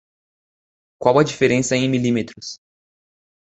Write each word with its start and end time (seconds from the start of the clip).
Qual 0.99 1.19
a 1.19 1.23
diferença 1.23 1.75
em 1.75 1.87
milímetros? 1.87 2.57